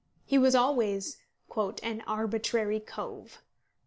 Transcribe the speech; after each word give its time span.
He 0.25 0.39
was 0.39 0.55
always 0.55 1.17
"an 1.83 2.01
arbitrary 2.07 2.79
cove." 2.79 3.43